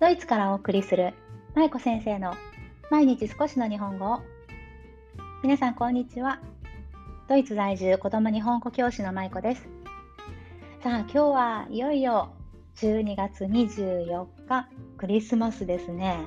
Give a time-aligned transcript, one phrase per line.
[0.00, 1.14] ドイツからお送りする
[1.54, 2.34] 舞子先生の
[2.90, 4.20] 毎日少しの日本語
[5.42, 6.40] 皆さんこんにちは。
[7.28, 9.62] ドイツ在住子供日本語教師の舞子です。
[10.82, 12.32] さあ今日はいよいよ
[12.76, 14.68] 12月24日
[14.98, 16.26] クリスマスですね。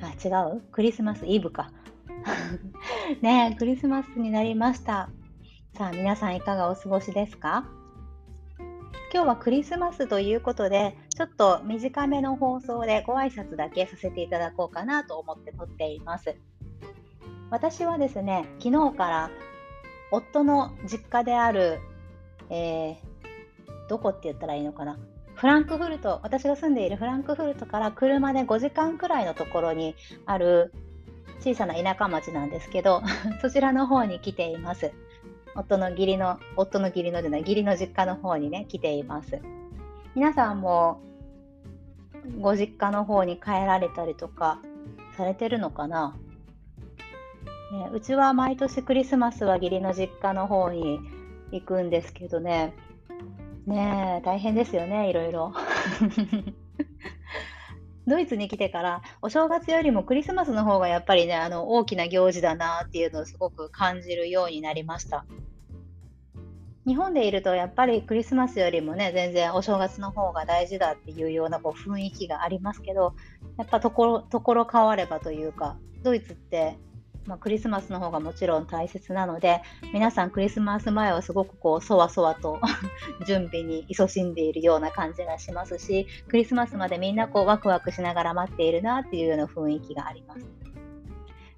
[0.00, 0.62] あ違う？
[0.72, 1.70] クリスマスイブか。
[3.22, 5.10] ねクリスマスになりました。
[5.76, 7.66] さあ皆さんいかがお過ごしですか？
[9.12, 16.36] 今日はクリスマスということで、ちょっと短めの放送でご挨拶だけさせていただこうかなと思って撮っています。
[17.50, 19.30] 私はですね、昨日から
[20.10, 21.78] 夫の実家である、
[22.50, 22.96] えー、
[23.88, 24.98] どこって言ったらいいのかな？
[25.36, 30.72] フランクフルト、私が住んでいるフランクフルトから車で5時間くらいのところにある
[31.40, 33.02] 小さな田舎町なんですけど、
[33.40, 34.92] そちらの方に来ています。
[35.56, 39.40] 夫の義理の、夫の義理のじゃない、義理の実家の方にね、来ています。
[40.14, 41.00] 皆さんも、
[42.40, 44.60] ご実家の方に帰られたりとか
[45.16, 46.16] されてるのかな、
[47.72, 51.00] ね、うちは毎年クリスマスは義理の実家の方に
[51.52, 52.74] 行くんですけどね、
[53.66, 55.52] ね大変ですよね、いろいろ。
[58.06, 65.24] ドイツに来てからお正月よりもクリスマスの方がやっぱりねあの大きな行事だなっていうのをすごく感じるようになりました。
[66.86, 73.16] 日本でいるとやっぱりクリスマスよりもね全然お正月の方が大事だっていうようなこう雰囲気がありますけど
[73.58, 76.78] やっぱところところ変わればというかドイツって
[77.26, 82.60] まあ、クリスマスの方がもちろん大切なので皆さんクリスマス前はすごくこうそわそわと
[83.26, 90.46] 準備に勤しんでいるような感じがしますしクリスマスまでみんなこうワクワクしながら待っているなっていうような雰囲気があります。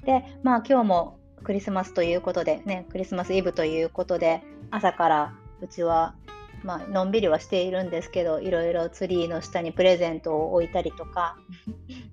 [0.05, 6.15] でまあ今日もクリスマスということでねクリスマスイブということで朝からうちは
[6.65, 11.37] まあのんびりはしているんですけどいろいろツリーの下にプレゼントを置いたりとか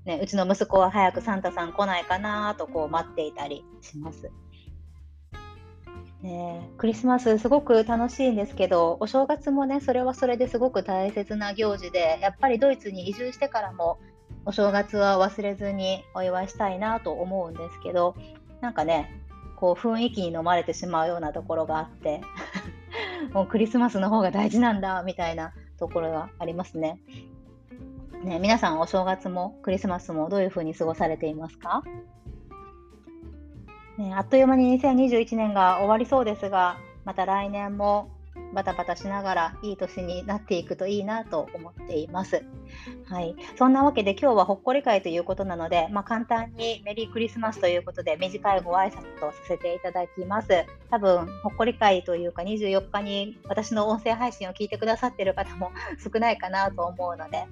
[0.05, 4.31] ね、うちの息子は早くサンタさん来ないかなとこう待っていたりします。
[6.21, 13.99] ね、クリスマスすごく楽しいんですけどお正月もねそれはそれですごく大切な行事でやっぱりドイツに移住してからも
[14.43, 18.15] お正月は忘れずにお祝いしたいなと思うんですけど
[18.59, 19.21] なんかね
[19.55, 22.21] こう雰囲気に飲まれてしまうようなところがあって
[23.33, 26.99] もうクリスマスの方が大事なんだみたいなところがありますね。
[28.23, 31.83] ね、皆さんお正月もクリスマスもどういうふうに過ごされていますか、
[33.99, 38.14] ね、あっという間に2021年が終わりそうですが、また来年も
[38.55, 42.43] バタバタしながらいい年になっていくといいなと思っています。
[43.07, 50.65] はい、そんなわけで今日はほっこり会ということなので、まあ、簡単にメリークリスマスということで短いご挨拶とさせていただきます。
[50.89, 57.45] 多分ほっこり会というか24日に私の音声配信を聞いてくださっている方も 少ないかなと思うので、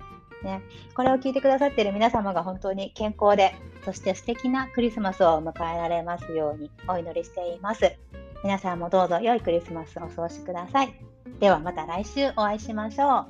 [0.44, 0.62] ね、
[0.96, 7.98] これを聞いてくださっている皆様が本当に健康で、そして素敵なクリスマスを迎えられますようにお祈りしています。
[8.44, 10.94] 皆さんもどうぞ良いクリスマスをお過ごしください。
[11.40, 13.26] ではまた来週お会いしましょう。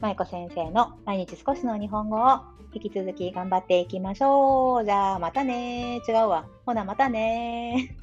[0.00, 2.40] まいこ先生の毎日少しの日本語を
[2.72, 4.84] 引き続き頑張っていきましょう。
[4.84, 5.96] じゃあまたね。
[6.08, 6.46] 違うわ。
[6.64, 7.96] ほなまたね。